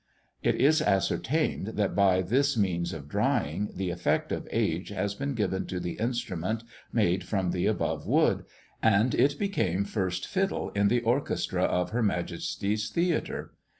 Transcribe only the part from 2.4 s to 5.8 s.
means of drying, the effect of age has been given to